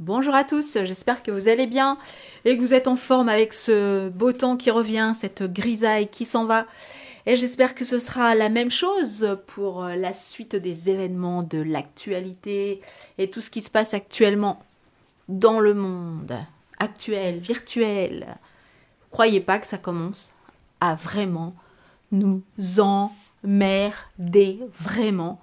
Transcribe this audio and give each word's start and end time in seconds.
Bonjour 0.00 0.34
à 0.34 0.44
tous, 0.44 0.78
j'espère 0.84 1.22
que 1.22 1.30
vous 1.30 1.46
allez 1.46 1.66
bien 1.66 1.98
et 2.46 2.56
que 2.56 2.62
vous 2.62 2.72
êtes 2.72 2.88
en 2.88 2.96
forme 2.96 3.28
avec 3.28 3.52
ce 3.52 4.08
beau 4.08 4.32
temps 4.32 4.56
qui 4.56 4.70
revient, 4.70 5.12
cette 5.14 5.42
grisaille 5.42 6.08
qui 6.08 6.24
s'en 6.24 6.46
va. 6.46 6.64
Et 7.26 7.36
j'espère 7.36 7.74
que 7.74 7.84
ce 7.84 7.98
sera 7.98 8.34
la 8.34 8.48
même 8.48 8.70
chose 8.70 9.36
pour 9.48 9.84
la 9.84 10.14
suite 10.14 10.56
des 10.56 10.88
événements 10.88 11.42
de 11.42 11.58
l'actualité 11.58 12.80
et 13.18 13.28
tout 13.28 13.42
ce 13.42 13.50
qui 13.50 13.60
se 13.60 13.68
passe 13.68 13.92
actuellement 13.92 14.62
dans 15.28 15.60
le 15.60 15.74
monde 15.74 16.34
actuel, 16.78 17.38
virtuel. 17.38 18.38
Croyez 19.10 19.40
pas 19.40 19.58
que 19.58 19.66
ça 19.66 19.76
commence 19.76 20.32
à 20.80 20.94
vraiment 20.94 21.54
nous 22.10 22.42
emmerder, 22.78 24.60
vraiment 24.80 25.42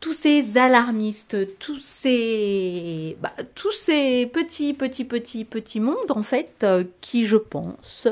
tous 0.00 0.12
ces 0.12 0.58
alarmistes, 0.58 1.58
tous 1.58 1.80
ces, 1.80 3.16
bah, 3.20 3.32
tous 3.54 3.72
ces 3.72 4.26
petits, 4.26 4.74
petits, 4.74 5.04
petits, 5.04 5.44
petits 5.44 5.80
mondes, 5.80 6.10
en 6.10 6.22
fait, 6.22 6.50
euh, 6.62 6.84
qui, 7.00 7.26
je 7.26 7.36
pense, 7.36 8.08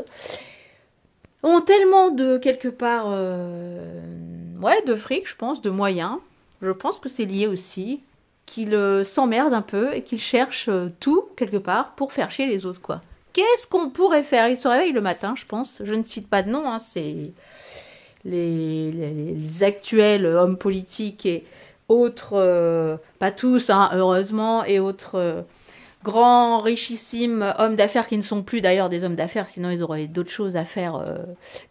ont 1.42 1.61
tellement 1.61 2.11
de, 2.11 2.39
quelque 2.39 2.69
part, 2.69 3.06
euh, 3.09 4.02
ouais, 4.61 4.83
de 4.87 4.95
fric, 4.95 5.28
je 5.28 5.37
pense, 5.37 5.61
de 5.61 5.70
moyens. 5.70 6.19
Je 6.62 6.70
pense 6.70 6.98
que 6.98 7.09
c'est 7.09 7.27
lié 7.27 7.47
aussi, 7.47 8.01
qu'ils 8.47 8.75
euh, 8.75 9.05
s'emmerdent 9.05 9.55
un 9.55 9.62
peu 9.62 9.95
et 9.95 10.03
qu'ils 10.03 10.20
cherchent 10.20 10.70
tout, 11.01 11.27
quelque 11.37 11.59
part, 11.59 11.95
pour 11.97 12.12
faire 12.12 12.30
chier 12.30 12.47
les 12.47 12.64
autres, 12.66 12.80
quoi. 12.80 13.03
Qu'est-ce 13.34 13.66
qu'on 13.66 13.91
pourrait 13.91 14.23
faire? 14.23 14.48
Ils 14.48 14.59
se 14.59 14.69
réveillent 14.69 14.92
le 14.92 15.01
matin, 15.01 15.34
je 15.37 15.45
pense. 15.45 15.83
Je 15.84 15.92
ne 15.92 16.05
cite 16.05 16.28
pas 16.28 16.42
de 16.42 16.51
nom, 16.51 16.70
hein, 16.70 16.78
c'est 16.78 17.33
les, 18.25 18.92
les, 18.92 19.62
actuels 19.62 20.25
hommes 20.25 20.56
politiques 20.56 21.27
et 21.27 21.45
autres, 21.88 22.34
euh, 22.34 22.97
pas 23.19 23.30
tous, 23.30 23.70
hein, 23.70 23.91
heureusement, 23.92 24.65
et 24.65 24.79
autres 24.79 25.16
euh, 25.16 25.42
grands, 26.02 26.61
richissimes 26.61 27.55
hommes 27.59 27.77
d'affaires 27.77 28.06
qui 28.06 28.17
ne 28.17 28.22
sont 28.22 28.42
plus 28.42 28.61
d'ailleurs 28.61 28.89
des 28.89 29.05
hommes 29.05 29.17
d'affaires, 29.17 29.48
sinon 29.48 29.70
ils 29.70 29.83
auraient 29.83 30.06
d'autres 30.06 30.31
choses 30.31 30.56
à 30.56 30.64
faire 30.64 30.97
euh, 30.97 31.19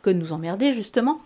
que 0.01 0.09
de 0.09 0.17
nous 0.17 0.33
emmerder, 0.33 0.73
justement. 0.73 1.19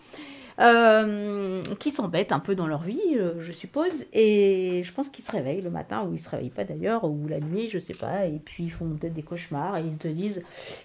qui 1.79 1.91
s'embêtent 1.91 2.31
un 2.31 2.39
peu 2.39 2.55
dans 2.55 2.65
leur 2.65 2.81
vie, 2.81 3.15
je 3.39 3.51
suppose, 3.51 3.93
et 4.11 4.81
je 4.83 4.91
pense 4.91 5.07
qu'ils 5.09 5.23
se 5.23 5.31
réveillent 5.31 5.61
le 5.61 5.69
matin, 5.69 6.03
ou 6.03 6.15
ils 6.15 6.19
se 6.19 6.29
réveillent 6.29 6.49
pas 6.49 6.63
d'ailleurs, 6.63 7.03
ou 7.03 7.27
la 7.27 7.39
nuit, 7.39 7.69
je 7.69 7.77
sais 7.77 7.93
pas, 7.93 8.25
et 8.25 8.41
puis 8.43 8.63
ils 8.63 8.71
font 8.71 8.89
peut-être 8.99 9.13
des 9.13 9.21
cauchemars, 9.21 9.77
et 9.77 9.83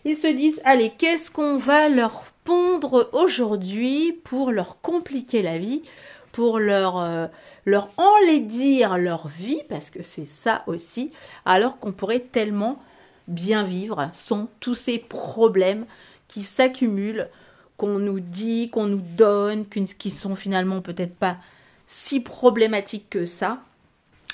ils 0.05 0.17
se 0.17 0.27
disent, 0.27 0.61
allez, 0.65 0.93
qu'est-ce 0.99 1.31
qu'on 1.31 1.57
va 1.57 1.89
leur 1.89 2.25
pondre 2.45 3.09
aujourd'hui 3.13 4.13
pour 4.25 4.51
leur 4.51 4.81
compliquer 4.83 5.41
la 5.41 5.57
vie, 5.57 5.83
pour 6.33 6.59
leur 6.59 7.31
leur 7.65 7.91
enlaidir 7.97 8.99
leur 8.99 9.29
vie, 9.29 9.61
parce 9.69 9.91
que 9.91 10.03
c'est 10.03 10.27
ça 10.27 10.65
aussi, 10.67 11.13
alors 11.45 11.79
qu'on 11.79 11.93
pourrait 11.93 12.27
tellement 12.33 12.83
bien 13.29 13.63
vivre 13.63 14.11
sans 14.15 14.49
tous 14.61 14.75
ces 14.75 14.99
problèmes 14.99 15.87
qui 16.29 16.43
s'accumulent, 16.43 17.29
qu'on 17.77 17.99
nous 17.99 18.21
dit, 18.21 18.71
qu'on 18.71 18.87
nous 18.87 19.03
donne, 19.17 19.67
qui 19.67 20.11
sont 20.11 20.35
finalement 20.35 20.81
peut-être 20.81 21.15
pas 21.15 21.37
si 21.87 22.21
problématiques 22.21 23.11
que 23.11 23.27
ça. 23.27 23.59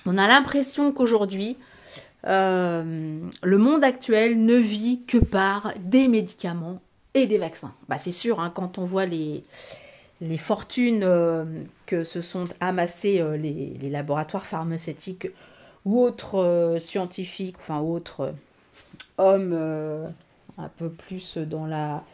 On 0.07 0.17
a 0.17 0.27
l'impression 0.27 0.93
qu'aujourd'hui, 0.93 1.57
euh, 2.27 3.21
le 3.43 3.59
monde 3.59 3.85
actuel 3.85 4.45
ne 4.45 4.57
vit 4.57 5.03
que 5.07 5.19
par 5.19 5.73
des 5.79 6.09
médicaments 6.09 6.81
et 7.15 7.27
des 7.27 7.39
vaccins. 7.39 7.73
Bah, 7.89 7.99
c'est 7.99 8.13
sûr, 8.13 8.41
hein, 8.41 8.51
quand 8.55 8.79
on 8.79 8.85
voit 8.85 9.07
les, 9.07 9.45
les 10.21 10.39
fortunes 10.39 11.05
euh, 11.05 11.45
que 11.87 12.05
se 12.05 12.21
sont 12.21 12.49
amassées 12.61 13.21
euh, 13.21 13.37
les, 13.37 13.77
laboratoires 13.89 14.47
pharmaceutiques 14.47 15.29
ou 15.85 16.01
autres 16.03 16.39
euh, 16.39 16.81
scientifiques, 16.81 17.57
enfin 17.61 17.81
autres 17.81 18.35
hommes 19.17 19.53
un 20.59 20.69
peu 20.77 20.91
plus 20.91 21.39
dans 21.39 21.67
la 21.67 22.05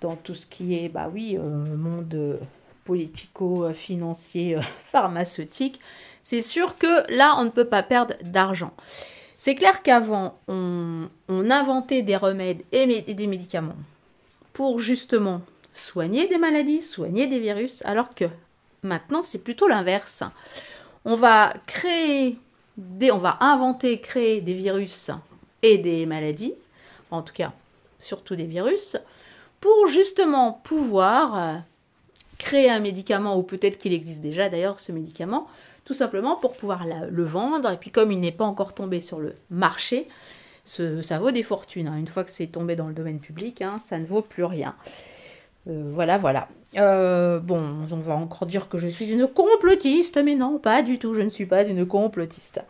dans 0.00 0.16
tout 0.16 0.34
ce 0.34 0.46
qui 0.46 0.74
est 0.74 0.88
bah 0.88 1.08
oui 1.12 1.36
monde 1.36 2.38
politico-financier 2.84 4.58
pharmaceutique, 4.90 5.78
c'est 6.24 6.42
sûr 6.42 6.78
que 6.78 7.10
là 7.14 7.36
on 7.38 7.44
ne 7.44 7.50
peut 7.50 7.66
pas 7.66 7.82
perdre 7.82 8.14
d'argent. 8.22 8.72
C'est 9.38 9.54
clair 9.54 9.82
qu'avant 9.82 10.38
on, 10.48 11.08
on, 11.28 11.50
inventait 11.50 12.02
des 12.02 12.16
remèdes 12.16 12.62
et 12.72 13.14
des 13.14 13.26
médicaments 13.26 13.76
pour 14.52 14.80
justement 14.80 15.42
soigner 15.74 16.28
des 16.28 16.38
maladies, 16.38 16.82
soigner 16.82 17.26
des 17.26 17.38
virus, 17.38 17.82
alors 17.84 18.14
que 18.14 18.26
maintenant 18.82 19.22
c'est 19.22 19.38
plutôt 19.38 19.68
l'inverse. 19.68 20.22
On 21.04 21.16
va 21.16 21.54
créer 21.66 22.38
des, 22.76 23.10
on 23.10 23.18
va 23.18 23.38
inventer, 23.40 24.00
créer 24.00 24.40
des 24.40 24.54
virus 24.54 25.10
et 25.62 25.78
des 25.78 26.06
maladies, 26.06 26.54
en 27.10 27.22
tout 27.22 27.34
cas 27.34 27.52
surtout 27.98 28.36
des 28.36 28.46
virus, 28.46 28.96
pour 29.60 29.86
justement 29.88 30.60
pouvoir 30.64 31.36
euh, 31.36 31.58
créer 32.38 32.68
un 32.68 32.80
médicament, 32.80 33.36
ou 33.38 33.42
peut-être 33.42 33.78
qu'il 33.78 33.92
existe 33.92 34.20
déjà 34.20 34.48
d'ailleurs 34.48 34.80
ce 34.80 34.90
médicament, 34.90 35.46
tout 35.84 35.94
simplement 35.94 36.36
pour 36.36 36.54
pouvoir 36.54 36.84
le 37.10 37.24
vendre, 37.24 37.70
et 37.70 37.76
puis 37.76 37.90
comme 37.90 38.12
il 38.12 38.20
n'est 38.20 38.32
pas 38.32 38.44
encore 38.44 38.74
tombé 38.74 39.00
sur 39.00 39.20
le 39.20 39.34
marché, 39.50 40.08
ça 40.64 41.18
vaut 41.18 41.30
des 41.30 41.42
fortunes. 41.42 41.88
Hein. 41.88 41.96
Une 41.96 42.06
fois 42.06 42.24
que 42.24 42.30
c'est 42.30 42.46
tombé 42.46 42.76
dans 42.76 42.88
le 42.88 42.94
domaine 42.94 43.18
public, 43.18 43.62
hein, 43.62 43.80
ça 43.88 43.98
ne 43.98 44.06
vaut 44.06 44.22
plus 44.22 44.44
rien. 44.44 44.74
Euh, 45.68 45.90
voilà, 45.92 46.18
voilà. 46.18 46.48
Euh, 46.76 47.38
bon, 47.38 47.86
on 47.90 47.96
va 47.96 48.14
encore 48.14 48.46
dire 48.46 48.68
que 48.68 48.78
je 48.78 48.88
suis 48.88 49.10
une 49.10 49.26
complotiste, 49.26 50.18
mais 50.22 50.34
non, 50.34 50.58
pas 50.58 50.82
du 50.82 50.98
tout, 50.98 51.14
je 51.14 51.20
ne 51.20 51.30
suis 51.30 51.46
pas 51.46 51.64
une 51.64 51.86
complotiste. 51.86 52.60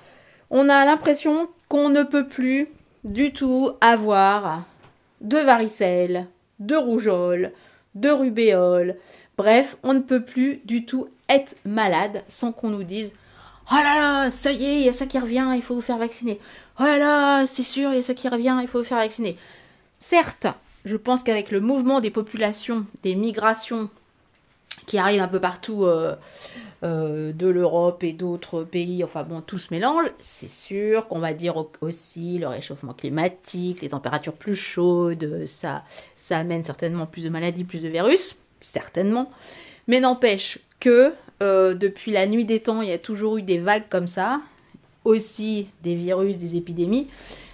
On 0.51 0.69
a 0.69 0.85
l'impression 0.85 1.49
qu'on 1.69 1.89
ne 1.89 2.03
peut 2.03 2.27
plus 2.27 2.69
du 3.05 3.33
tout 3.33 3.71
avoir 3.81 4.65
de 5.21 5.39
varicelle, 5.39 6.27
de 6.59 6.77
rougeole, 6.77 7.53
de 7.95 8.11
rubéole. 8.11 8.97
Bref, 9.39 9.77
on 9.83 9.95
ne 9.95 10.01
peut 10.01 10.23
plus 10.23 10.61
du 10.65 10.85
tout 10.85 11.09
être 11.29 11.57
malade 11.65 12.23
sans 12.29 12.53
qu'on 12.53 12.69
nous 12.71 12.85
dise 12.85 13.11
Oh 13.71 13.77
là 13.77 13.97
là, 14.25 14.31
ça 14.31 14.53
y 14.53 14.65
est, 14.65 14.81
il 14.81 14.87
y 14.87 14.89
a 14.89 14.93
ça 14.93 15.07
qui 15.07 15.19
revient, 15.19 15.53
il 15.55 15.63
faut 15.63 15.75
vous 15.75 15.81
faire 15.81 15.97
vacciner. 15.97 16.39
Oh 16.79 16.83
là 16.83 16.99
là, 16.99 17.47
c'est 17.47 17.63
sûr, 17.63 17.93
il 17.93 17.97
y 17.97 18.01
a 18.01 18.03
ça 18.03 18.15
qui 18.15 18.29
revient, 18.29 18.59
il 18.61 18.69
faut 18.69 18.79
vous 18.79 18.85
faire 18.85 18.99
vacciner. 18.99 19.37
Certes, 20.01 20.47
je 20.84 20.97
pense 20.97 21.22
qu'avec 21.22 21.50
le 21.50 21.60
mouvement 21.60 22.00
des 22.00 22.10
populations, 22.10 22.87
des 23.03 23.15
migrations 23.15 23.88
qui 24.87 24.98
arrivent 24.98 25.20
un 25.20 25.28
peu 25.28 25.41
partout 25.41 25.84
euh, 25.84 26.16
euh, 26.82 27.32
de 27.32 27.47
l'Europe 27.47 28.03
et 28.03 28.12
d'autres 28.12 28.65
pays, 28.65 29.04
enfin 29.04 29.22
bon, 29.22 29.41
tout 29.41 29.59
se 29.59 29.72
mélange, 29.72 30.06
c'est 30.20 30.50
sûr 30.50 31.06
qu'on 31.06 31.20
va 31.20 31.32
dire 31.32 31.65
aussi 31.81 32.38
le 32.38 32.48
réchauffement 32.48 32.93
climatique, 32.93 33.81
les 33.82 33.91
températures 33.91 34.32
plus 34.32 34.56
chaudes, 34.56 35.47
ça, 35.47 35.84
ça 36.16 36.38
amène 36.38 36.65
certainement 36.65 37.06
plus 37.06 37.22
de 37.22 37.28
maladies, 37.28 37.64
plus 37.64 37.82
de 37.82 37.88
virus, 37.88 38.34
certainement. 38.60 39.31
Mais 39.87 40.00
n'empêche 40.00 40.59
que 40.81 41.12
euh, 41.43 41.75
depuis 41.75 42.12
la 42.12 42.26
nuit 42.26 42.44
des 42.44 42.60
temps, 42.60 42.82
il 42.82 42.88
y 42.88 42.93
a 42.93 42.99
toujours 42.99 43.37
eu 43.37 43.43
des 43.43 43.59
vagues 43.59 43.88
comme 43.88 44.09
ça, 44.09 44.41
aussi 45.04 45.69
des 45.82 45.94
virus, 45.94 46.37
des 46.38 46.56
épidémies. 46.56 47.09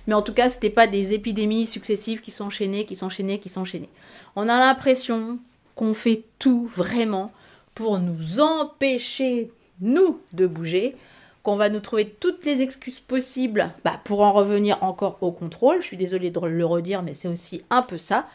Mais 0.09 0.15
en 0.15 0.23
tout 0.23 0.33
cas, 0.33 0.49
ce 0.49 0.55
n'était 0.55 0.71
pas 0.71 0.87
des 0.87 1.13
épidémies 1.13 1.67
successives 1.67 2.23
qui 2.23 2.31
s'enchaînaient, 2.31 2.87
qui 2.87 2.97
s'enchaînaient, 2.97 3.39
qui 3.39 3.51
s'enchaînaient. 3.51 3.91
On 4.37 4.49
a 4.49 4.59
l'impression 4.59 5.39
qu'on 5.77 5.93
fait 5.93 6.25
tout 6.39 6.67
vraiment 6.75 7.31
pour 7.75 7.99
nous 7.99 8.41
empêcher, 8.41 9.51
nous, 9.83 10.19
de 10.33 10.47
bouger, 10.47 10.97
qu'on 11.43 11.57
va 11.57 11.69
nous 11.69 11.81
trouver 11.81 12.09
toutes 12.21 12.47
les 12.47 12.63
excuses 12.63 13.01
possibles 13.01 13.71
bah, 13.85 14.01
pour 14.05 14.23
en 14.23 14.33
revenir 14.33 14.83
encore 14.83 15.19
au 15.21 15.31
contrôle. 15.31 15.83
Je 15.83 15.87
suis 15.87 15.99
désolée 15.99 16.31
de 16.31 16.41
le 16.41 16.65
redire, 16.65 17.03
mais 17.03 17.13
c'est 17.13 17.29
aussi 17.29 17.63
un 17.69 17.83
peu 17.83 17.99
ça. 17.99 18.27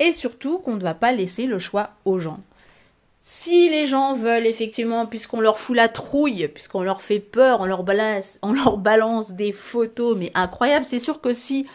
Et 0.00 0.12
surtout 0.12 0.58
qu'on 0.58 0.74
ne 0.74 0.82
va 0.82 0.94
pas 0.94 1.12
laisser 1.12 1.46
le 1.46 1.58
choix 1.58 1.92
aux 2.04 2.18
gens. 2.18 2.40
Si 3.26 3.70
les 3.70 3.86
gens 3.86 4.12
veulent 4.12 4.46
effectivement, 4.46 5.06
puisqu'on 5.06 5.40
leur 5.40 5.58
fout 5.58 5.74
la 5.74 5.88
trouille, 5.88 6.46
puisqu'on 6.48 6.82
leur 6.82 7.00
fait 7.00 7.20
peur, 7.20 7.62
on 7.62 7.64
leur 7.64 7.82
balance, 7.82 9.32
des 9.32 9.52
photos, 9.52 10.14
mais 10.14 10.30
incroyables, 10.34 10.84
c'est 10.84 10.98
sûr 10.98 11.22
que 11.22 11.32
si 11.32 11.66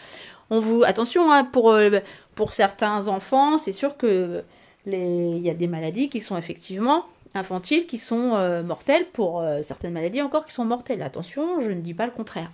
on 0.50 0.60
vous, 0.60 0.84
attention, 0.84 1.32
hein, 1.32 1.44
pour 1.44 1.72
euh, 1.72 1.98
pour 2.36 2.52
certains 2.52 3.08
enfants, 3.08 3.58
c'est 3.58 3.72
sûr 3.72 3.96
que 3.96 4.44
il 4.86 5.38
y 5.38 5.50
a 5.50 5.54
des 5.54 5.66
maladies 5.66 6.08
qui 6.08 6.20
sont 6.20 6.36
effectivement 6.36 7.04
infantiles, 7.34 7.86
qui 7.86 7.98
sont 7.98 8.36
euh, 8.36 8.62
mortelles, 8.62 9.06
pour 9.12 9.40
euh, 9.40 9.62
certaines 9.64 9.92
maladies 9.92 10.22
encore 10.22 10.46
qui 10.46 10.52
sont 10.52 10.64
mortelles. 10.64 11.02
Attention, 11.02 11.60
je 11.60 11.70
ne 11.70 11.80
dis 11.80 11.94
pas 11.94 12.06
le 12.06 12.12
contraire. 12.12 12.52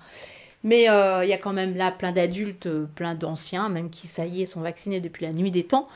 Mais 0.65 0.85
il 0.85 1.29
y 1.29 1.33
a 1.35 1.39
quand 1.39 1.53
même 1.53 1.77
là 1.77 1.93
plein 1.93 2.13
d'adultes, 2.13 2.69
plein 2.95 3.15
d'anciens, 3.15 3.69
même 3.69 3.91
qui, 3.91 4.09
ça 4.09 4.25
y 4.25 4.43
est, 4.43 4.47
sont 4.47 4.63
vaccinés 4.63 5.01
depuis 5.01 5.27
la 5.27 5.33
nuit 5.33 5.51
des 5.51 5.65
temps. 5.65 5.87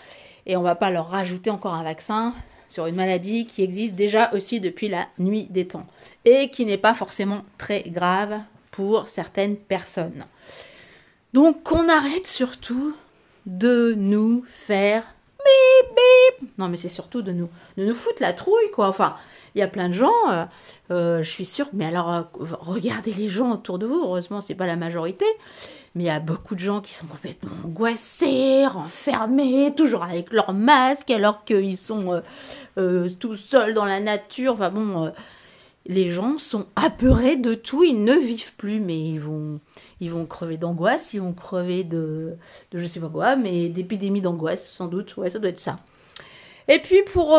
Et 0.46 0.56
on 0.56 0.62
va 0.62 0.74
pas 0.74 0.90
leur 0.90 1.08
rajouter 1.08 1.50
encore 1.50 1.74
un 1.74 1.82
vaccin 1.82 2.34
sur 2.70 2.86
une 2.86 2.94
maladie 2.94 3.44
qui 3.44 3.62
existe 3.62 3.94
déjà 3.94 4.32
aussi 4.32 4.60
depuis 4.60 4.88
la 4.88 5.08
nuit 5.18 5.46
des 5.50 5.66
temps 5.66 5.86
et 6.24 6.48
qui 6.50 6.64
n'est 6.64 6.78
pas 6.78 6.94
forcément 6.94 7.42
très 7.58 7.82
grave 7.82 8.40
pour 8.70 9.08
certaines 9.08 9.56
personnes. 9.56 10.24
Donc 11.34 11.62
qu'on 11.62 11.88
arrête 11.88 12.26
surtout 12.26 12.94
de 13.44 13.94
nous 13.96 14.44
faire 14.46 15.04
bip, 15.38 15.96
bip. 16.40 16.50
Non, 16.58 16.68
mais 16.68 16.76
c'est 16.76 16.88
surtout 16.88 17.22
de 17.22 17.32
nous, 17.32 17.48
de 17.76 17.84
nous 17.84 17.94
foutre 17.94 18.20
la 18.20 18.32
trouille, 18.32 18.70
quoi. 18.72 18.88
Enfin, 18.88 19.16
il 19.54 19.58
y 19.58 19.62
a 19.62 19.68
plein 19.68 19.88
de 19.88 19.94
gens, 19.94 20.30
euh, 20.30 20.44
euh, 20.90 21.22
je 21.22 21.30
suis 21.30 21.44
sûre, 21.44 21.68
mais 21.72 21.86
alors, 21.86 22.10
euh, 22.10 22.22
regardez 22.60 23.12
les 23.12 23.28
gens 23.28 23.52
autour 23.52 23.78
de 23.78 23.86
vous, 23.86 24.00
heureusement, 24.02 24.40
c'est 24.40 24.54
pas 24.54 24.66
la 24.66 24.76
majorité, 24.76 25.26
mais 25.94 26.04
il 26.04 26.06
y 26.06 26.10
a 26.10 26.20
beaucoup 26.20 26.54
de 26.54 26.60
gens 26.60 26.80
qui 26.80 26.94
sont 26.94 27.06
complètement 27.06 27.52
angoissés, 27.64 28.66
renfermés, 28.66 29.72
toujours 29.76 30.04
avec 30.04 30.32
leur 30.32 30.52
masque, 30.52 31.10
alors 31.10 31.44
qu'ils 31.44 31.76
sont 31.76 32.22
tout 32.76 33.36
seuls 33.36 33.74
dans 33.74 33.84
la 33.84 34.00
nature. 34.00 34.54
Enfin 34.54 34.70
bon, 34.70 35.12
les 35.86 36.10
gens 36.10 36.38
sont 36.38 36.66
apeurés 36.76 37.36
de 37.36 37.54
tout, 37.54 37.82
ils 37.82 38.04
ne 38.04 38.14
vivent 38.14 38.54
plus, 38.56 38.78
mais 38.80 39.00
ils 39.00 39.18
vont, 39.18 39.60
ils 40.00 40.10
vont 40.10 40.26
crever 40.26 40.56
d'angoisse, 40.56 41.12
ils 41.14 41.20
vont 41.20 41.32
crever 41.32 41.82
de, 41.84 42.36
de 42.70 42.78
je 42.78 42.86
sais 42.86 43.00
pas 43.00 43.08
quoi, 43.08 43.34
mais 43.34 43.68
d'épidémie 43.68 44.20
d'angoisse, 44.20 44.70
sans 44.76 44.86
doute, 44.86 45.16
ouais, 45.16 45.30
ça 45.30 45.38
doit 45.38 45.50
être 45.50 45.58
ça. 45.58 45.76
Et 46.68 46.78
puis 46.78 47.02
pour, 47.02 47.36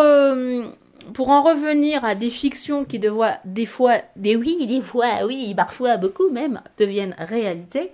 pour 1.14 1.30
en 1.30 1.42
revenir 1.42 2.04
à 2.04 2.16
des 2.16 2.30
fictions 2.30 2.84
qui 2.84 3.00
devoient, 3.00 3.38
des 3.46 3.66
fois, 3.66 4.00
des 4.18 4.36
oui, 4.36 4.68
des 4.68 4.82
fois, 4.82 5.26
oui, 5.26 5.54
parfois 5.56 5.98
beaucoup 5.98 6.30
même, 6.30 6.62
deviennent 6.78 7.16
réalité, 7.18 7.92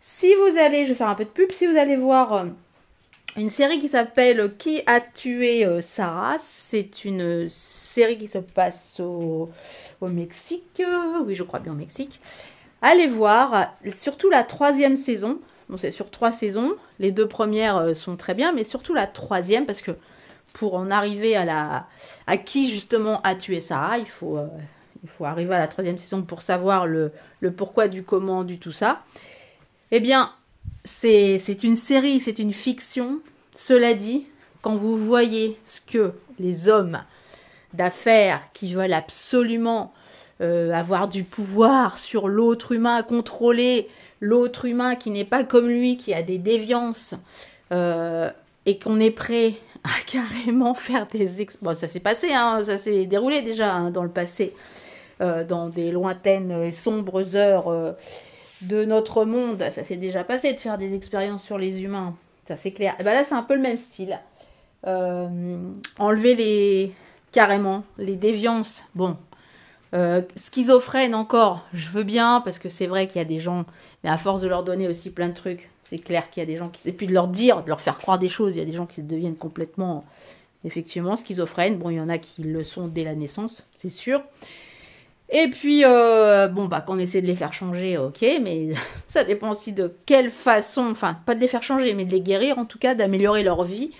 si 0.00 0.32
vous 0.34 0.58
allez, 0.58 0.84
je 0.84 0.90
vais 0.90 0.94
faire 0.94 1.08
un 1.08 1.14
peu 1.14 1.24
de 1.24 1.30
pub, 1.30 1.52
si 1.52 1.66
vous 1.66 1.76
allez 1.76 1.96
voir 1.96 2.32
euh, 2.32 2.44
une 3.36 3.50
série 3.50 3.80
qui 3.80 3.88
s'appelle 3.88 4.54
Qui 4.56 4.82
a 4.86 5.00
tué 5.00 5.66
euh, 5.66 5.82
Sarah, 5.82 6.38
c'est 6.40 7.04
une 7.04 7.48
série 7.48 8.18
qui 8.18 8.28
se 8.28 8.38
passe 8.38 9.00
au, 9.00 9.50
Mexique, 10.02 10.82
oui 11.24 11.34
je 11.34 11.42
crois 11.42 11.58
bien 11.58 11.72
au 11.72 11.76
Mexique, 11.76 12.20
allez 12.82 13.08
voir, 13.08 13.74
surtout 13.92 14.30
la 14.30 14.44
troisième 14.44 14.96
saison, 14.96 15.40
bon 15.68 15.78
c'est 15.78 15.90
sur 15.90 16.10
trois 16.10 16.32
saisons, 16.32 16.76
les 16.98 17.12
deux 17.12 17.26
premières 17.26 17.76
euh, 17.76 17.94
sont 17.94 18.16
très 18.16 18.34
bien, 18.34 18.52
mais 18.52 18.64
surtout 18.64 18.94
la 18.94 19.06
troisième 19.06 19.66
parce 19.66 19.80
que 19.80 19.92
pour 20.52 20.74
en 20.74 20.90
arriver 20.90 21.36
à 21.36 21.44
la 21.44 21.86
à 22.26 22.36
qui 22.38 22.70
justement 22.70 23.20
a 23.22 23.34
tué 23.34 23.60
Sarah. 23.60 23.98
Il 23.98 24.08
faut, 24.08 24.38
euh, 24.38 24.46
il 25.02 25.08
faut 25.08 25.24
arriver 25.24 25.54
à 25.54 25.58
la 25.58 25.68
troisième 25.68 25.98
saison 25.98 26.22
pour 26.22 26.42
savoir 26.42 26.86
le, 26.86 27.12
le 27.40 27.52
pourquoi 27.52 27.88
du 27.88 28.02
comment 28.02 28.44
du 28.44 28.58
tout 28.58 28.72
ça. 28.72 29.02
Eh 29.92 30.00
bien, 30.00 30.32
c'est 30.84 31.62
une 31.62 31.76
série, 31.76 32.18
c'est 32.18 32.40
une 32.40 32.52
fiction. 32.52 33.20
Cela 33.54 33.94
dit, 33.94 34.26
quand 34.60 34.74
vous 34.74 34.96
voyez 34.96 35.56
ce 35.64 35.80
que 35.80 36.12
les 36.40 36.68
hommes 36.68 37.02
d'affaires 37.72 38.40
qui 38.52 38.74
veulent 38.74 38.92
absolument 38.92 39.92
euh, 40.40 40.72
avoir 40.72 41.06
du 41.06 41.22
pouvoir 41.22 41.98
sur 41.98 42.26
l'autre 42.26 42.72
humain, 42.72 43.04
contrôler 43.04 43.88
l'autre 44.20 44.64
humain 44.64 44.96
qui 44.96 45.10
n'est 45.10 45.24
pas 45.24 45.44
comme 45.44 45.68
lui, 45.68 45.98
qui 45.98 46.12
a 46.12 46.22
des 46.22 46.38
déviances, 46.38 47.14
euh, 47.70 48.28
et 48.66 48.80
qu'on 48.80 48.98
est 48.98 49.12
prêt 49.12 49.54
à 49.84 50.00
carrément 50.06 50.74
faire 50.74 51.06
des. 51.06 51.46
Bon, 51.62 51.76
ça 51.76 51.86
s'est 51.86 52.00
passé, 52.00 52.32
hein, 52.32 52.62
ça 52.64 52.76
s'est 52.76 53.06
déroulé 53.06 53.42
déjà 53.42 53.72
hein, 53.72 53.90
dans 53.92 54.02
le 54.02 54.10
passé, 54.10 54.52
euh, 55.20 55.44
dans 55.44 55.68
des 55.68 55.92
lointaines 55.92 56.50
et 56.50 56.72
sombres 56.72 57.36
heures 57.36 57.96
de 58.62 58.84
notre 58.84 59.24
monde. 59.24 59.64
Ça 59.74 59.84
s'est 59.84 59.96
déjà 59.96 60.24
passé 60.24 60.52
de 60.52 60.58
faire 60.58 60.78
des 60.78 60.94
expériences 60.94 61.44
sur 61.44 61.58
les 61.58 61.82
humains, 61.82 62.14
ça 62.48 62.56
c'est 62.56 62.72
clair. 62.72 62.94
Et 62.98 63.02
ben 63.02 63.14
là, 63.14 63.24
c'est 63.24 63.34
un 63.34 63.42
peu 63.42 63.54
le 63.54 63.62
même 63.62 63.78
style. 63.78 64.18
Euh, 64.86 65.58
enlever 65.98 66.34
les... 66.34 66.92
carrément 67.32 67.84
les 67.98 68.16
déviances. 68.16 68.82
Bon, 68.94 69.16
schizophrène 70.36 71.14
encore, 71.14 71.64
je 71.72 71.88
veux 71.88 72.02
bien, 72.02 72.40
parce 72.44 72.58
que 72.58 72.68
c'est 72.68 72.86
vrai 72.86 73.06
qu'il 73.06 73.16
y 73.16 73.24
a 73.24 73.24
des 73.24 73.40
gens, 73.40 73.64
mais 74.04 74.10
à 74.10 74.18
force 74.18 74.40
de 74.42 74.48
leur 74.48 74.62
donner 74.62 74.88
aussi 74.88 75.10
plein 75.10 75.28
de 75.28 75.34
trucs, 75.34 75.70
c'est 75.84 75.98
clair 75.98 76.30
qu'il 76.30 76.40
y 76.40 76.44
a 76.44 76.46
des 76.46 76.56
gens 76.56 76.68
qui... 76.68 76.88
Et 76.88 76.92
puis 76.92 77.06
de 77.06 77.12
leur 77.12 77.28
dire, 77.28 77.62
de 77.62 77.68
leur 77.68 77.80
faire 77.80 77.98
croire 77.98 78.18
des 78.18 78.28
choses, 78.28 78.56
il 78.56 78.58
y 78.58 78.62
a 78.62 78.64
des 78.64 78.72
gens 78.72 78.86
qui 78.86 79.02
deviennent 79.02 79.36
complètement, 79.36 80.04
effectivement, 80.64 81.16
schizophrènes. 81.16 81.78
Bon, 81.78 81.90
il 81.90 81.96
y 81.96 82.00
en 82.00 82.08
a 82.08 82.18
qui 82.18 82.42
le 82.42 82.64
sont 82.64 82.88
dès 82.88 83.04
la 83.04 83.14
naissance, 83.14 83.64
c'est 83.74 83.90
sûr. 83.90 84.22
Et 85.28 85.48
puis, 85.48 85.84
euh, 85.84 86.46
bon, 86.46 86.66
bah, 86.66 86.80
qu'on 86.80 86.98
essaie 86.98 87.20
de 87.20 87.26
les 87.26 87.34
faire 87.34 87.52
changer, 87.52 87.98
ok, 87.98 88.24
mais 88.42 88.68
ça 89.08 89.24
dépend 89.24 89.50
aussi 89.50 89.72
de 89.72 89.94
quelle 90.06 90.30
façon, 90.30 90.88
enfin, 90.90 91.16
pas 91.26 91.34
de 91.34 91.40
les 91.40 91.48
faire 91.48 91.62
changer, 91.62 91.94
mais 91.94 92.04
de 92.04 92.12
les 92.12 92.20
guérir, 92.20 92.58
en 92.58 92.64
tout 92.64 92.78
cas, 92.78 92.94
d'améliorer 92.94 93.42
leur 93.42 93.64
vie. 93.64 93.90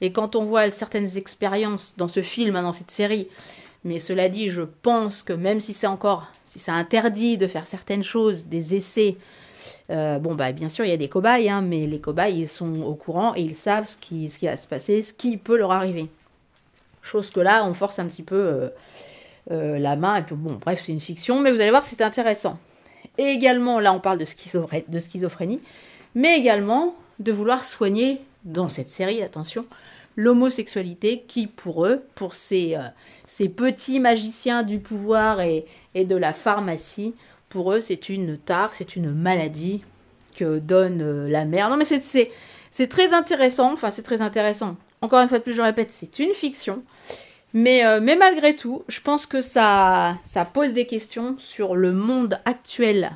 Et 0.00 0.12
quand 0.12 0.34
on 0.34 0.44
voit 0.44 0.70
certaines 0.72 1.16
expériences 1.16 1.94
dans 1.96 2.08
ce 2.08 2.22
film, 2.22 2.56
hein, 2.56 2.62
dans 2.62 2.72
cette 2.72 2.90
série, 2.90 3.28
mais 3.84 4.00
cela 4.00 4.28
dit, 4.28 4.50
je 4.50 4.62
pense 4.62 5.22
que 5.22 5.32
même 5.32 5.60
si 5.60 5.72
c'est 5.72 5.86
encore, 5.86 6.26
si 6.46 6.58
c'est 6.58 6.72
interdit 6.72 7.38
de 7.38 7.46
faire 7.46 7.66
certaines 7.66 8.02
choses, 8.02 8.46
des 8.46 8.74
essais, 8.74 9.16
euh, 9.90 10.18
bon, 10.18 10.34
bah, 10.34 10.50
bien 10.50 10.68
sûr, 10.68 10.84
il 10.84 10.88
y 10.88 10.94
a 10.94 10.96
des 10.96 11.08
cobayes, 11.08 11.48
hein, 11.48 11.62
mais 11.62 11.86
les 11.86 12.00
cobayes, 12.00 12.40
ils 12.40 12.48
sont 12.48 12.82
au 12.82 12.94
courant 12.94 13.34
et 13.36 13.42
ils 13.42 13.54
savent 13.54 13.88
ce 13.88 13.96
qui, 13.96 14.28
va 14.42 14.56
se 14.56 14.66
passer, 14.66 15.02
ce 15.02 15.12
qui 15.12 15.36
peut 15.36 15.56
leur 15.56 15.70
arriver. 15.70 16.08
Chose 17.02 17.30
que 17.30 17.40
là, 17.40 17.64
on 17.64 17.74
force 17.74 17.98
un 17.98 18.06
petit 18.06 18.22
peu 18.22 18.36
euh, 18.36 18.68
euh, 19.50 19.78
la 19.78 19.96
main. 19.96 20.16
Et 20.16 20.22
puis, 20.22 20.34
bon, 20.34 20.58
bref, 20.60 20.82
c'est 20.84 20.92
une 20.92 21.00
fiction, 21.00 21.40
mais 21.40 21.50
vous 21.50 21.60
allez 21.60 21.70
voir, 21.70 21.84
c'est 21.84 22.02
intéressant. 22.02 22.58
Et 23.18 23.24
également, 23.24 23.80
là, 23.80 23.92
on 23.92 24.00
parle 24.00 24.18
de, 24.18 24.26
de 24.88 24.98
schizophrénie, 25.00 25.60
mais 26.14 26.38
également 26.38 26.94
de 27.18 27.32
vouloir 27.32 27.64
soigner, 27.64 28.20
dans 28.44 28.68
cette 28.68 28.90
série, 28.90 29.22
attention, 29.22 29.66
l'homosexualité 30.16 31.24
qui, 31.28 31.46
pour 31.46 31.86
eux, 31.86 32.02
pour 32.14 32.34
ces, 32.34 32.76
ces 33.26 33.48
petits 33.48 34.00
magiciens 34.00 34.62
du 34.62 34.78
pouvoir 34.78 35.40
et, 35.40 35.64
et 35.94 36.04
de 36.04 36.16
la 36.16 36.32
pharmacie, 36.32 37.14
pour 37.48 37.72
eux, 37.72 37.80
c'est 37.80 38.08
une 38.08 38.38
tare, 38.38 38.70
c'est 38.74 38.96
une 38.96 39.12
maladie 39.12 39.82
que 40.34 40.58
donne 40.58 41.02
euh, 41.02 41.28
la 41.28 41.44
mère. 41.44 41.68
Non, 41.68 41.76
mais 41.76 41.84
c'est 41.84 42.88
très 42.88 43.12
intéressant. 43.12 43.72
Enfin, 43.74 43.90
c'est 43.90 44.02
très 44.02 44.22
intéressant. 44.22 44.76
Encore 45.02 45.20
une 45.20 45.28
fois 45.28 45.38
de 45.38 45.42
plus, 45.42 45.54
je 45.54 45.60
répète, 45.60 45.88
c'est 45.92 46.18
une 46.18 46.32
fiction. 46.32 46.82
Mais, 47.54 47.84
euh, 47.84 48.00
mais 48.00 48.16
malgré 48.16 48.56
tout, 48.56 48.82
je 48.88 49.00
pense 49.00 49.26
que 49.26 49.42
ça, 49.42 50.18
pose 50.54 50.72
des 50.72 50.86
questions 50.86 51.36
sur 51.38 51.76
le 51.76 51.92
monde 51.92 52.40
actuel 52.44 53.12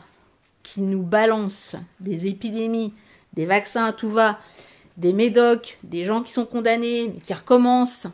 qui 0.62 0.80
nous 0.82 1.02
balance 1.02 1.76
des 2.00 2.26
épidémies, 2.26 2.92
des 3.32 3.46
vaccins 3.46 3.86
à 3.86 3.92
tout 3.92 4.10
va, 4.10 4.38
des 4.96 5.12
médocs, 5.12 5.78
des 5.82 6.04
gens 6.04 6.22
qui 6.22 6.32
sont 6.32 6.44
condamnés, 6.44 7.12
mais 7.14 7.20
qui 7.20 7.32
recommencent 7.32 8.08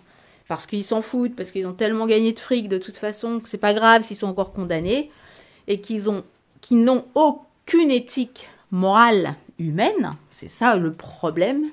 parce 0.48 0.66
qu'ils 0.66 0.84
s'en 0.84 1.00
foutent, 1.00 1.34
parce 1.34 1.50
qu'ils 1.50 1.66
ont 1.66 1.72
tellement 1.72 2.06
gagné 2.06 2.32
de 2.32 2.38
fric 2.38 2.69
de 2.69 2.78
toute 2.78 2.98
façon 2.98 3.40
que 3.40 3.48
c'est 3.48 3.56
pas 3.56 3.72
grave 3.72 4.02
s'ils 4.02 4.19
sont 4.19 4.26
encore 4.26 4.52
condamnés 4.52 5.10
et 5.66 5.80
qu'ils 5.80 6.10
ont, 6.10 6.24
qui 6.60 6.74
n'ont 6.74 7.06
aucune 7.14 7.90
éthique 7.90 8.48
morale 8.70 9.36
humaine, 9.58 10.10
c'est 10.30 10.50
ça 10.50 10.76
le 10.76 10.92
problème, 10.92 11.64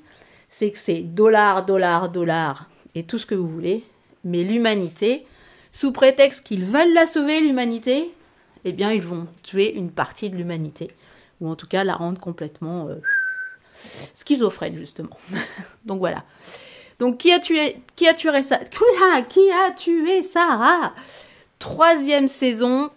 c'est 0.49 0.71
que 0.71 0.77
c'est 0.77 1.01
dollar, 1.01 1.65
dollar, 1.65 2.09
dollar 2.09 2.69
et 2.95 3.03
tout 3.03 3.17
ce 3.17 3.25
que 3.25 3.35
vous 3.35 3.49
voulez, 3.49 3.83
mais 4.23 4.43
l'humanité, 4.43 5.25
sous 5.71 5.91
prétexte 5.91 6.43
qu'ils 6.43 6.65
veulent 6.65 6.93
la 6.93 7.05
sauver, 7.05 7.39
l'humanité, 7.41 8.11
eh 8.65 8.71
bien 8.71 8.91
ils 8.91 9.01
vont 9.01 9.27
tuer 9.43 9.73
une 9.73 9.91
partie 9.91 10.29
de 10.29 10.35
l'humanité, 10.35 10.91
ou 11.41 11.49
en 11.49 11.55
tout 11.55 11.67
cas 11.67 11.83
la 11.83 11.95
rendre 11.95 12.19
complètement 12.19 12.87
euh, 12.87 12.95
schizophrène 14.15 14.77
justement. 14.77 15.17
Donc 15.85 15.99
voilà. 15.99 16.23
Donc 16.99 17.17
qui 17.17 17.31
a 17.31 17.39
tué, 17.39 17.77
qui 17.95 18.07
a 18.07 18.13
tué 18.13 18.41
ça? 18.41 18.59
Qui 19.29 19.51
a 19.51 19.71
tué 19.71 20.23
Sarah? 20.23 20.93
Troisième 21.59 22.27
saison, 22.27 22.89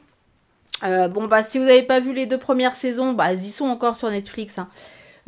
euh, 0.83 1.09
bon 1.09 1.27
bah 1.29 1.45
si 1.45 1.59
vous 1.59 1.65
n'avez 1.65 1.83
pas 1.83 2.01
vu 2.01 2.13
les 2.13 2.27
deux 2.27 2.39
premières 2.39 2.77
saisons, 2.77 3.13
bah 3.13 3.33
elles 3.33 3.45
y 3.45 3.51
sont 3.51 3.67
encore 3.67 3.97
sur 3.97 4.11
Netflix. 4.11 4.59
Hein. 4.59 4.69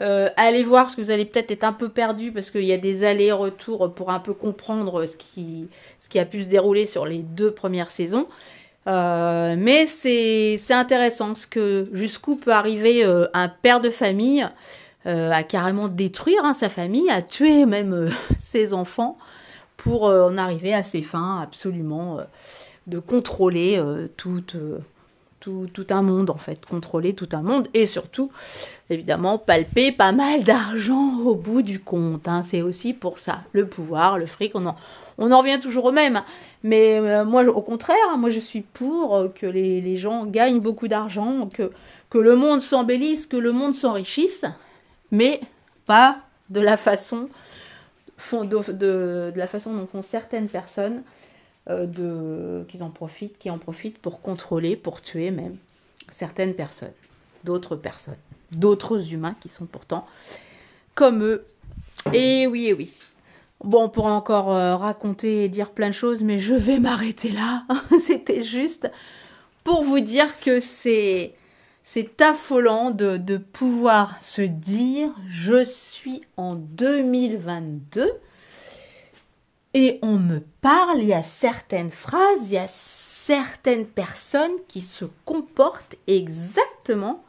Euh, 0.00 0.28
allez 0.36 0.64
voir 0.64 0.84
parce 0.84 0.96
que 0.96 1.02
vous 1.02 1.10
allez 1.10 1.24
peut-être 1.24 1.50
être 1.50 1.64
un 1.64 1.72
peu 1.72 1.88
perdu 1.88 2.32
parce 2.32 2.50
qu'il 2.50 2.64
y 2.64 2.72
a 2.72 2.78
des 2.78 3.04
allers-retours 3.04 3.94
pour 3.94 4.10
un 4.10 4.18
peu 4.18 4.34
comprendre 4.34 5.06
ce 5.06 5.16
qui, 5.16 5.68
ce 6.00 6.08
qui 6.08 6.18
a 6.18 6.24
pu 6.24 6.42
se 6.42 6.48
dérouler 6.48 6.86
sur 6.86 7.06
les 7.06 7.18
deux 7.18 7.52
premières 7.52 7.90
saisons. 7.90 8.26
Euh, 8.86 9.54
mais 9.56 9.86
c'est 9.86 10.58
intéressant 10.70 11.34
ce 11.34 11.46
que 11.46 11.88
jusqu'où 11.92 12.36
peut 12.36 12.52
arriver 12.52 13.04
un 13.32 13.48
père 13.48 13.80
de 13.80 13.90
famille 13.90 14.46
à 15.06 15.42
carrément 15.42 15.88
détruire 15.88 16.44
hein, 16.44 16.54
sa 16.54 16.68
famille, 16.68 17.08
à 17.10 17.22
tuer 17.22 17.66
même 17.66 18.10
ses 18.40 18.72
enfants 18.72 19.16
pour 19.76 20.04
en 20.04 20.36
arriver 20.38 20.74
à 20.74 20.82
ses 20.82 21.02
fins 21.02 21.40
absolument 21.40 22.18
de 22.86 22.98
contrôler 22.98 23.80
toute 24.16 24.56
tout, 25.44 25.86
un 25.90 26.02
monde 26.02 26.30
en 26.30 26.36
fait, 26.36 26.64
contrôler 26.64 27.14
tout 27.14 27.28
un 27.32 27.42
monde 27.42 27.68
et 27.74 27.86
surtout 27.86 28.30
évidemment 28.90 29.38
palper 29.38 29.92
pas 29.92 30.12
mal 30.12 30.44
d'argent 30.44 31.18
au 31.24 31.34
bout 31.34 31.62
du 31.62 31.80
compte. 31.80 32.26
Hein. 32.28 32.42
C'est 32.44 32.62
aussi 32.62 32.92
pour 32.92 33.18
ça, 33.18 33.40
le 33.52 33.66
pouvoir, 33.66 34.18
le 34.18 34.26
fric, 34.26 34.52
on 34.54 34.66
en, 34.66 34.76
on 35.18 35.30
en 35.30 35.38
revient 35.38 35.60
toujours 35.60 35.86
au 35.86 35.92
même. 35.92 36.22
Mais 36.62 36.98
euh, 36.98 37.24
moi 37.24 37.44
au 37.44 37.60
contraire, 37.60 37.96
hein, 38.10 38.16
moi 38.16 38.30
je 38.30 38.40
suis 38.40 38.62
pour 38.62 39.16
euh, 39.16 39.28
que 39.28 39.46
les, 39.46 39.96
gens 39.96 40.24
gagnent 40.24 40.60
beaucoup 40.60 40.88
d'argent, 40.88 41.48
que, 41.52 41.70
le 42.16 42.36
monde 42.36 42.62
s'embellisse, 42.62 43.26
que 43.26 43.36
le 43.36 43.52
monde 43.52 43.74
s'enrichisse, 43.74 44.44
mais 45.10 45.40
pas 45.84 46.18
de 46.48 46.60
la 46.60 46.76
façon 46.76 47.28
de, 48.32 48.72
de 48.72 49.32
la 49.36 49.46
façon 49.48 49.74
dont 49.74 49.86
font 49.86 50.02
certaines 50.02 50.48
personnes 50.48 51.02
de, 51.68 52.64
qu'ils 52.68 52.82
en 52.82 52.90
profitent, 52.90 53.38
qui 53.38 53.50
en 53.50 53.58
profitent 53.58 53.98
pour 53.98 54.20
contrôler, 54.20 54.76
pour 54.76 55.00
tuer 55.00 55.30
même 55.30 55.56
certaines 56.12 56.54
personnes, 56.54 56.92
d'autres 57.44 57.76
personnes, 57.76 58.18
d'autres 58.52 59.12
humains 59.12 59.36
qui 59.40 59.48
sont 59.48 59.66
pourtant 59.66 60.06
comme 60.94 61.22
eux. 61.22 61.46
Et 62.12 62.46
oui, 62.46 62.66
et 62.66 62.74
oui. 62.74 62.92
Bon, 63.62 63.84
on 63.84 63.88
pourrait 63.88 64.12
encore 64.12 64.54
euh, 64.54 64.76
raconter 64.76 65.44
et 65.44 65.48
dire 65.48 65.70
plein 65.70 65.88
de 65.88 65.94
choses, 65.94 66.22
mais 66.22 66.38
je 66.38 66.54
vais 66.54 66.78
m'arrêter 66.78 67.30
là. 67.30 67.64
C'était 67.98 68.44
juste 68.44 68.90
pour 69.62 69.82
vous 69.82 70.00
dire 70.00 70.38
que 70.40 70.60
c'est 70.60 71.34
c'est 71.86 72.20
affolant 72.22 72.90
de, 72.90 73.18
de 73.18 73.36
pouvoir 73.36 74.16
se 74.22 74.40
dire 74.42 75.10
je 75.30 75.64
suis 75.64 76.22
en 76.36 76.54
2022 76.54 78.10
et 79.74 79.98
on 80.02 80.18
me 80.18 80.38
parle, 80.60 81.00
il 81.02 81.08
y 81.08 81.12
a 81.12 81.22
certaines 81.22 81.90
phrases, 81.90 82.46
il 82.46 82.52
y 82.52 82.58
a 82.58 82.68
certaines 82.68 83.86
personnes 83.86 84.52
qui 84.68 84.80
se 84.80 85.04
comportent 85.24 85.96
exactement 86.06 87.24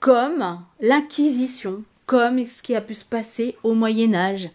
comme 0.00 0.62
l'Inquisition, 0.80 1.82
comme 2.06 2.46
ce 2.46 2.62
qui 2.62 2.74
a 2.74 2.80
pu 2.80 2.94
se 2.94 3.04
passer 3.04 3.56
au 3.62 3.74
Moyen 3.74 4.14
Âge. 4.14 4.48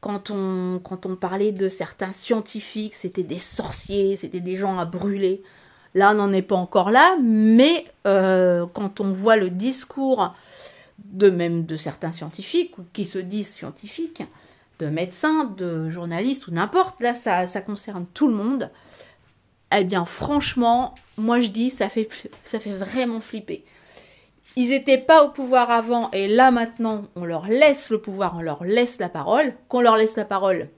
Quand 0.00 0.30
on, 0.30 0.80
quand 0.82 1.04
on 1.04 1.16
parlait 1.16 1.52
de 1.52 1.68
certains 1.68 2.12
scientifiques, 2.12 2.94
c'était 2.94 3.24
des 3.24 3.40
sorciers, 3.40 4.16
c'était 4.16 4.40
des 4.40 4.56
gens 4.56 4.78
à 4.78 4.86
brûler. 4.86 5.42
Là, 5.94 6.12
on 6.12 6.14
n'en 6.14 6.32
est 6.32 6.42
pas 6.42 6.56
encore 6.56 6.90
là, 6.90 7.16
mais 7.20 7.86
euh, 8.06 8.64
quand 8.72 9.00
on 9.00 9.12
voit 9.12 9.36
le 9.36 9.50
discours 9.50 10.32
de 11.04 11.28
même 11.28 11.66
de 11.66 11.76
certains 11.76 12.12
scientifiques 12.12 12.78
ou 12.78 12.84
qui 12.92 13.04
se 13.04 13.18
disent 13.18 13.52
scientifiques, 13.52 14.22
de 14.78 14.86
médecins, 14.86 15.44
de 15.44 15.90
journalistes 15.90 16.46
ou 16.48 16.52
n'importe, 16.52 17.00
là 17.00 17.14
ça, 17.14 17.46
ça 17.46 17.60
concerne 17.60 18.06
tout 18.14 18.28
le 18.28 18.34
monde, 18.34 18.70
eh 19.76 19.84
bien 19.84 20.04
franchement, 20.04 20.94
moi 21.16 21.40
je 21.40 21.48
dis, 21.48 21.70
ça 21.70 21.88
fait, 21.88 22.08
ça 22.44 22.60
fait 22.60 22.72
vraiment 22.72 23.20
flipper. 23.20 23.64
Ils 24.56 24.70
n'étaient 24.70 24.98
pas 24.98 25.24
au 25.24 25.30
pouvoir 25.30 25.70
avant 25.70 26.10
et 26.10 26.26
là 26.26 26.50
maintenant, 26.50 27.04
on 27.16 27.24
leur 27.24 27.46
laisse 27.46 27.90
le 27.90 28.00
pouvoir, 28.00 28.36
on 28.36 28.40
leur 28.40 28.64
laisse 28.64 28.98
la 28.98 29.08
parole. 29.08 29.54
Qu'on 29.68 29.80
leur 29.80 29.96
laisse 29.96 30.16
la 30.16 30.24
parole, 30.24 30.68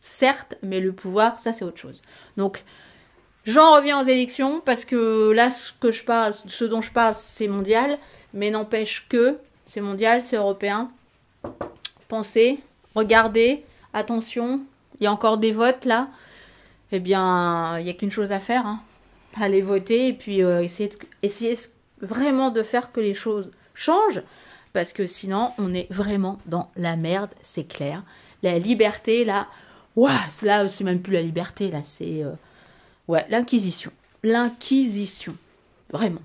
certes, 0.00 0.56
mais 0.62 0.80
le 0.80 0.92
pouvoir, 0.92 1.38
ça 1.38 1.52
c'est 1.52 1.64
autre 1.64 1.78
chose. 1.78 2.02
Donc, 2.36 2.64
j'en 3.44 3.74
reviens 3.74 4.00
aux 4.00 4.06
élections 4.06 4.60
parce 4.64 4.84
que 4.84 5.30
là, 5.30 5.50
ce 5.50 5.72
que 5.78 5.92
je 5.92 6.02
parle, 6.04 6.34
ce 6.46 6.64
dont 6.64 6.80
je 6.80 6.90
parle, 6.90 7.14
c'est 7.20 7.48
mondial, 7.48 7.98
mais 8.32 8.50
n'empêche 8.50 9.06
que 9.08 9.38
c'est 9.66 9.82
mondial, 9.82 10.22
c'est 10.22 10.36
européen. 10.36 10.90
Pensez, 12.08 12.60
regardez, 12.98 13.64
attention, 13.94 14.60
il 15.00 15.04
y 15.04 15.06
a 15.06 15.12
encore 15.12 15.38
des 15.38 15.52
votes 15.52 15.84
là 15.84 16.08
eh 16.92 17.00
bien, 17.00 17.78
il 17.78 17.84
n'y 17.84 17.90
a 17.90 17.94
qu'une 17.94 18.10
chose 18.10 18.32
à 18.32 18.40
faire. 18.40 18.66
Hein. 18.66 18.80
Aller 19.38 19.62
voter 19.62 20.08
et 20.08 20.12
puis 20.12 20.42
euh, 20.42 20.62
essayer, 20.62 20.90
essayer 21.22 21.58
vraiment 22.00 22.50
de 22.50 22.62
faire 22.62 22.92
que 22.92 23.00
les 23.00 23.14
choses 23.14 23.50
changent. 23.74 24.22
Parce 24.72 24.92
que 24.92 25.06
sinon, 25.06 25.52
on 25.58 25.74
est 25.74 25.90
vraiment 25.92 26.38
dans 26.46 26.70
la 26.76 26.96
merde, 26.96 27.30
c'est 27.42 27.66
clair. 27.66 28.02
La 28.42 28.58
liberté, 28.58 29.24
là, 29.24 29.46
ouah, 29.96 30.20
là, 30.42 30.68
c'est 30.68 30.84
même 30.84 31.02
plus 31.02 31.14
la 31.14 31.22
liberté, 31.22 31.70
là, 31.70 31.82
c'est... 31.84 32.22
Euh, 32.22 32.32
ouais, 33.06 33.26
l'inquisition. 33.28 33.90
L'inquisition. 34.22 35.34
Vraiment. 35.90 36.22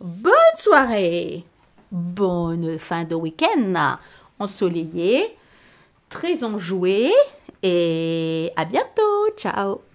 Bonne 0.00 0.32
soirée 0.58 1.44
Bonne 1.90 2.78
fin 2.78 3.04
de 3.04 3.14
week-end 3.14 3.96
ensoleillé, 4.40 5.36
très 6.08 6.44
enjoué 6.44 7.12
et 7.62 8.52
à 8.56 8.64
bientôt. 8.64 9.30
Ciao 9.36 9.93